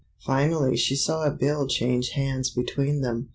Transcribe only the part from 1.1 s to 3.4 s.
a bill change hands between them.